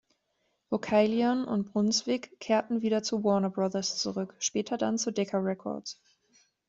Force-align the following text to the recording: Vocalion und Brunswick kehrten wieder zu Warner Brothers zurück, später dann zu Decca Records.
Vocalion 0.71 1.45
und 1.45 1.71
Brunswick 1.73 2.39
kehrten 2.39 2.81
wieder 2.81 3.03
zu 3.03 3.23
Warner 3.23 3.51
Brothers 3.51 3.99
zurück, 3.99 4.33
später 4.39 4.75
dann 4.75 4.97
zu 4.97 5.11
Decca 5.11 5.37
Records. 5.37 6.01